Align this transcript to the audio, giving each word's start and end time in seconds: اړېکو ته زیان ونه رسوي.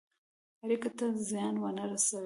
اړېکو 0.63 0.89
ته 0.97 1.05
زیان 1.29 1.55
ونه 1.59 1.83
رسوي. 1.91 2.19